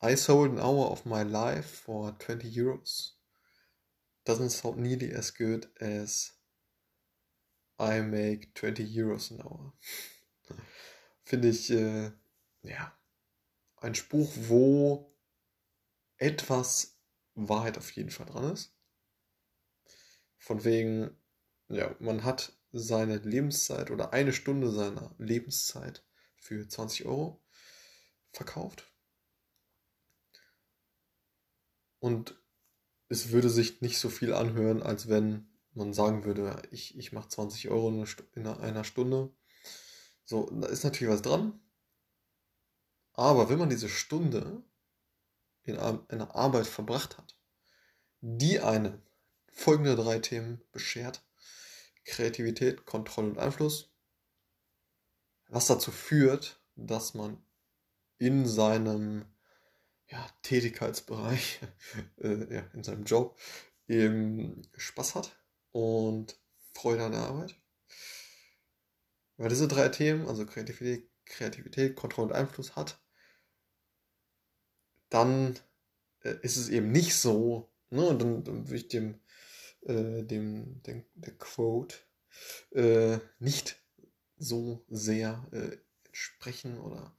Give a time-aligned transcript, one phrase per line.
[0.00, 3.14] I sold an hour of my life for 20 euros.
[4.24, 6.30] Doesn't sound nearly as good as
[7.80, 9.72] I make 20 euros an hour.
[11.24, 12.12] Finde ich, äh,
[12.62, 12.96] ja,
[13.78, 15.12] ein Spruch, wo
[16.16, 16.96] etwas
[17.34, 18.72] Wahrheit auf jeden Fall dran ist.
[20.38, 21.10] Von wegen,
[21.68, 26.04] ja, man hat seine Lebenszeit oder eine Stunde seiner Lebenszeit
[26.36, 27.42] für 20 Euro
[28.30, 28.88] verkauft.
[32.00, 32.36] Und
[33.08, 37.28] es würde sich nicht so viel anhören, als wenn man sagen würde, ich, ich mache
[37.28, 39.32] 20 Euro in einer Stunde.
[40.24, 41.60] So, da ist natürlich was dran.
[43.12, 44.62] Aber wenn man diese Stunde
[45.62, 47.38] in einer Arbeit verbracht hat,
[48.20, 49.02] die eine
[49.52, 51.24] folgende drei Themen beschert,
[52.04, 53.92] Kreativität, Kontrolle und Einfluss,
[55.48, 57.42] was dazu führt, dass man
[58.18, 59.24] in seinem
[60.10, 61.60] ja, Tätigkeitsbereich,
[62.18, 63.38] äh, ja, in seinem Job
[63.86, 65.36] eben Spaß hat
[65.72, 66.38] und
[66.72, 67.56] Freude an der Arbeit.
[69.36, 73.00] Weil diese drei Themen, also Kreativität, Kreativität, Kontrolle und Einfluss hat,
[75.10, 75.58] dann
[76.22, 79.20] äh, ist es eben nicht so, ne, und dann, dann würde ich dem,
[79.82, 81.96] äh, dem, dem, der Quote
[82.72, 83.80] äh, nicht
[84.36, 87.16] so sehr äh, entsprechen oder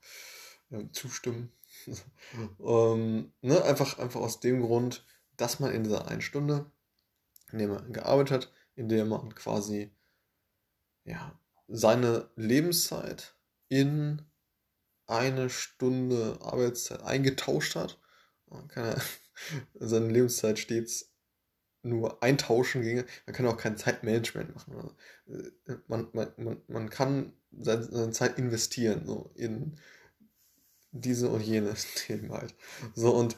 [0.70, 1.52] äh, zustimmen.
[2.60, 5.04] ähm, ne, einfach, einfach aus dem Grund,
[5.36, 6.70] dass man in dieser einen Stunde,
[7.52, 9.90] in der man gearbeitet hat, in der man quasi
[11.04, 13.34] ja, seine Lebenszeit
[13.68, 14.22] in
[15.06, 18.00] eine Stunde Arbeitszeit eingetauscht hat.
[18.46, 19.02] Man kann ja
[19.74, 21.10] seine Lebenszeit stets
[21.82, 23.06] nur eintauschen ginge.
[23.26, 24.94] Man kann auch kein Zeitmanagement machen.
[25.26, 29.78] Äh, man, man, man, man kann seine, Zeit investieren, so in
[30.92, 32.54] diese und jene Themen halt.
[32.94, 33.36] So und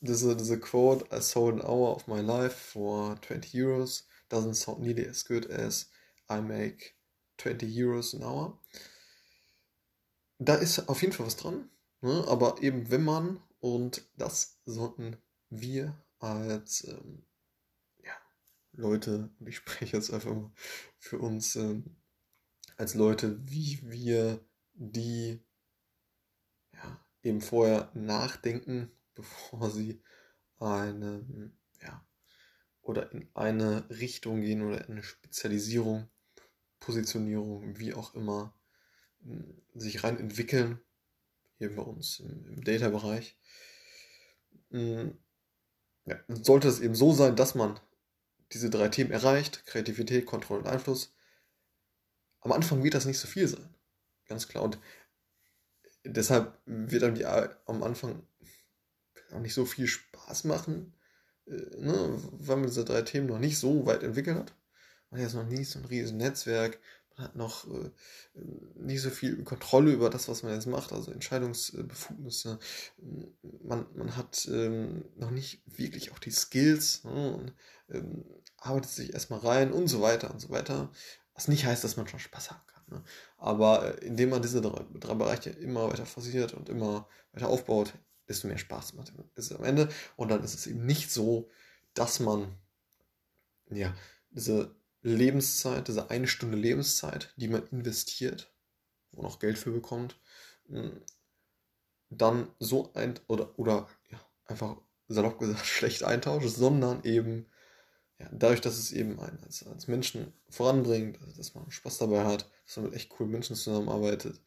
[0.00, 4.80] diese, diese Quote, I sold an hour of my life for 20 Euros, doesn't sound
[4.80, 5.90] nearly as good as
[6.28, 6.94] I make
[7.38, 8.58] 20 Euros an hour.
[10.38, 11.70] Da ist auf jeden Fall was dran,
[12.00, 12.24] ne?
[12.26, 15.16] aber eben wenn man, und das sollten
[15.50, 17.24] wir als ähm,
[18.76, 20.50] Leute, und ich spreche jetzt einfach mal
[20.98, 21.96] für uns ähm,
[22.76, 25.53] als Leute, wie wir die ja,
[27.24, 30.02] eben vorher nachdenken, bevor sie
[30.58, 31.52] eine,
[31.82, 32.06] ja,
[32.82, 36.08] oder in eine Richtung gehen oder in eine Spezialisierung,
[36.80, 38.54] Positionierung, wie auch immer,
[39.74, 40.80] sich rein entwickeln,
[41.56, 43.38] hier bei uns im, im Data-Bereich.
[44.70, 47.80] Ja, sollte es eben so sein, dass man
[48.52, 51.14] diese drei Themen erreicht, Kreativität, Kontrolle und Einfluss,
[52.40, 53.74] am Anfang wird das nicht so viel sein.
[54.26, 54.64] Ganz klar.
[54.64, 54.78] Und
[56.04, 58.22] deshalb wird dann die am Anfang
[59.32, 60.94] auch nicht so viel Spaß machen,
[61.46, 64.54] äh, ne, weil man diese drei Themen noch nicht so weit entwickelt hat.
[65.10, 66.78] Man hat jetzt noch nie so ein riesen Netzwerk,
[67.16, 67.90] man hat noch äh,
[68.74, 72.58] nicht so viel Kontrolle über das, was man jetzt macht, also Entscheidungsbefugnisse.
[73.62, 77.52] Man, man hat ähm, noch nicht wirklich auch die Skills ne, und
[77.88, 78.24] ähm,
[78.58, 80.90] arbeitet sich erstmal rein und so weiter und so weiter.
[81.34, 82.50] Was nicht heißt, dass man schon Spaß.
[82.50, 82.56] Ne?
[83.38, 87.94] Aber äh, indem man diese drei, drei, Bereiche immer weiter forciert und immer weiter aufbaut,
[88.28, 89.88] desto mehr Spaß macht es am Ende.
[90.16, 91.50] Und dann ist es eben nicht so,
[91.94, 92.54] dass man
[93.70, 93.94] ja
[94.30, 98.52] diese Lebenszeit, diese eine Stunde Lebenszeit, die man investiert,
[99.12, 100.18] wo man auch Geld für bekommt,
[100.66, 101.02] hm,
[102.10, 104.76] dann so ein oder, oder ja, einfach
[105.08, 107.46] salopp gesagt schlecht eintauscht, sondern eben
[108.18, 112.24] ja, dadurch, dass es eben einen als, als Menschen voranbringt, also dass man Spaß dabei
[112.24, 114.40] hat, dass man mit echt coolen Menschen zusammenarbeitet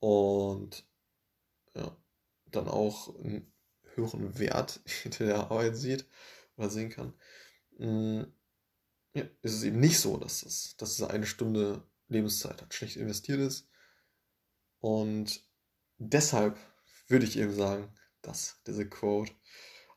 [0.00, 0.84] und
[1.74, 1.96] ja,
[2.46, 3.52] dann auch einen
[3.94, 6.06] höheren Wert hinter der Arbeit sieht
[6.56, 7.14] oder sehen kann.
[7.78, 8.32] Hm,
[9.14, 12.96] ja, ist es eben nicht so, dass, das, dass diese eine Stunde Lebenszeit hat schlecht
[12.96, 13.68] investiert ist.
[14.80, 15.42] Und
[15.98, 16.58] deshalb
[17.06, 19.32] würde ich eben sagen, dass diese Quote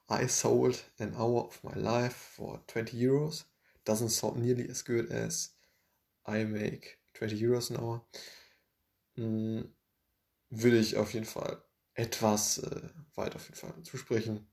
[0.10, 3.46] I sold an hour of my life for 20 euros
[3.86, 5.54] doesn't sound nearly as good as
[6.26, 8.06] I make 20 euros an hour.
[9.16, 9.74] Hm,
[10.50, 11.62] würde ich auf jeden Fall
[11.94, 14.48] etwas äh, weit auf jeden Fall zusprechen,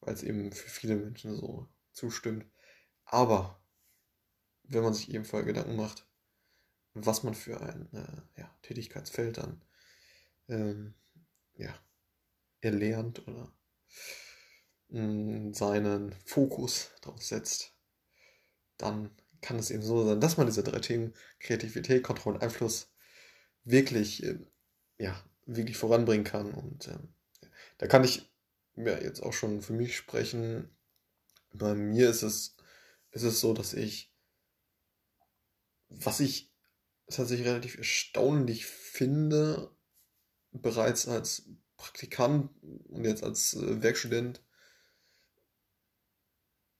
[0.00, 2.44] weil es eben für viele Menschen so zustimmt.
[3.04, 3.62] Aber
[4.64, 6.06] wenn man sich ebenfalls Gedanken macht,
[6.94, 9.62] was man für ein äh, ja, Tätigkeitsfeld dann
[10.48, 10.94] ähm,
[11.54, 11.74] ja,
[12.60, 14.27] erlernt oder mm,
[14.90, 17.74] seinen Fokus darauf setzt,
[18.78, 19.10] dann
[19.42, 22.90] kann es eben so sein, dass man diese drei Themen Kreativität, Kontrolle und Einfluss
[23.64, 24.38] wirklich, äh,
[24.98, 26.98] ja, wirklich voranbringen kann und äh,
[27.78, 28.30] da kann ich
[28.76, 30.70] ja, jetzt auch schon für mich sprechen.
[31.52, 32.56] Bei mir ist es,
[33.10, 34.12] ist es so, dass ich,
[35.88, 36.52] was ich
[37.08, 39.70] tatsächlich relativ erstaunlich finde,
[40.52, 44.42] bereits als Praktikant und jetzt als äh, Werkstudent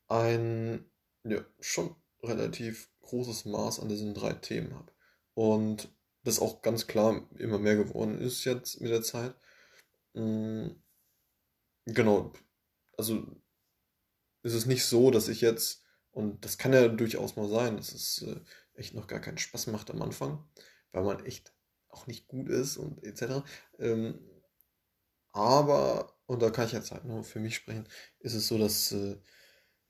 [0.09, 0.91] ein
[1.25, 4.93] ja, schon relativ großes Maß an diesen drei Themen habe.
[5.35, 5.91] Und
[6.25, 9.35] das auch ganz klar immer mehr geworden ist jetzt mit der Zeit.
[10.15, 10.83] Mhm.
[11.87, 12.33] Genau.
[12.97, 13.25] Also
[14.43, 17.93] ist es nicht so, dass ich jetzt, und das kann ja durchaus mal sein, dass
[17.93, 18.41] es äh,
[18.75, 20.45] echt noch gar keinen Spaß macht am Anfang,
[20.93, 21.53] weil man echt
[21.89, 23.45] auch nicht gut ist und etc.
[23.79, 24.21] Ähm,
[25.33, 27.89] aber, und da kann ich jetzt halt nur für mich sprechen,
[28.21, 29.17] ist es so, dass, äh,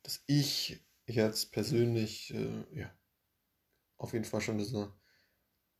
[0.09, 2.91] dass ich jetzt persönlich, äh, ja,
[3.99, 4.91] auf jeden Fall schon diese,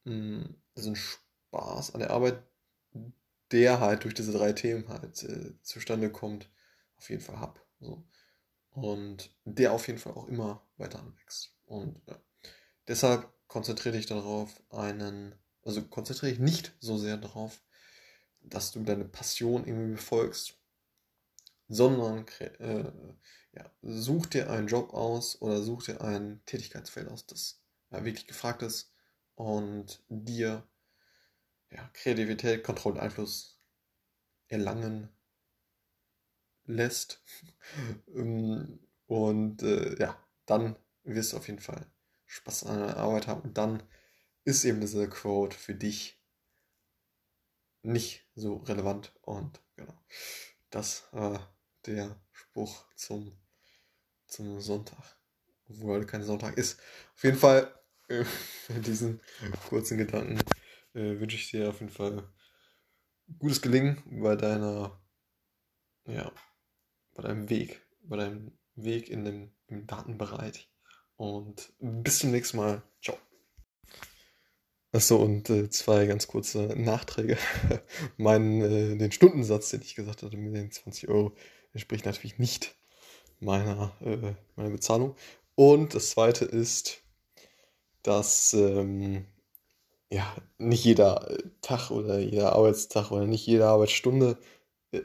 [0.05, 2.43] mh, hm, diesen Spaß an der Arbeit,
[3.53, 6.51] der halt durch diese drei Themen halt äh, zustande kommt,
[6.97, 7.59] auf jeden Fall habe.
[7.81, 8.07] So.
[8.73, 11.55] Und der auf jeden Fall auch immer weiter anwächst.
[11.65, 12.21] Und ja.
[12.87, 17.63] deshalb konzentriere dich darauf, einen, also konzentriere dich nicht so sehr darauf,
[18.41, 20.59] dass du deine Passion irgendwie befolgst,
[21.69, 22.91] sondern äh,
[23.53, 27.61] ja, such dir einen Job aus oder such dir ein Tätigkeitsfeld aus, das
[27.91, 28.93] ja, wirklich gefragt ist
[29.35, 30.67] und dir
[31.71, 33.61] ja, Kreativität, Kontrolle, Einfluss
[34.49, 35.09] erlangen
[36.65, 37.23] lässt.
[38.15, 41.87] Ähm, und äh, ja, dann wirst du auf jeden Fall
[42.25, 43.43] Spaß an der Arbeit haben.
[43.43, 43.83] Und dann
[44.45, 46.19] ist eben diese Quote für dich
[47.83, 49.13] nicht so relevant.
[49.21, 49.95] Und genau,
[50.71, 51.55] das war
[51.89, 53.33] der Spruch zum,
[54.27, 55.17] zum Sonntag.
[55.69, 56.81] Obwohl heute kein Sonntag ist.
[57.15, 57.75] Auf jeden Fall,
[58.09, 58.25] äh,
[58.69, 59.21] mit diesen
[59.69, 60.41] kurzen Gedanken
[60.95, 62.29] äh, wünsche ich dir auf jeden Fall
[63.39, 65.01] gutes Gelingen bei deiner,
[66.07, 66.33] ja,
[67.15, 70.71] bei deinem Weg, bei deinem Weg in dem, im Datenbereich.
[71.17, 72.83] Und bis zum nächsten Mal.
[73.03, 73.19] Ciao.
[74.93, 77.37] Achso, und äh, zwei ganz kurze Nachträge.
[78.17, 81.37] mein, äh, den Stundensatz, den ich gesagt hatte, mit den 20 Euro,
[81.73, 82.75] entspricht natürlich nicht
[83.41, 85.15] meiner, äh, meiner Bezahlung.
[85.55, 87.03] Und das zweite ist,
[88.03, 89.27] dass ähm,
[90.11, 94.39] ja, nicht jeder Tag oder jeder Arbeitstag oder nicht jede Arbeitsstunde
[94.93, 95.03] äh,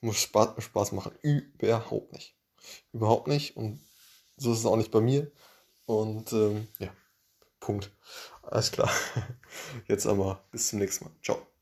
[0.00, 1.12] muss Spaß, Spaß machen.
[1.22, 2.36] Überhaupt nicht.
[2.92, 3.56] Überhaupt nicht.
[3.56, 3.80] Und
[4.36, 5.30] so ist es auch nicht bei mir.
[5.86, 6.90] Und ähm, ja,
[7.60, 7.90] Punkt.
[8.42, 8.90] Alles klar.
[9.88, 11.14] Jetzt aber bis zum nächsten Mal.
[11.22, 11.46] Ciao.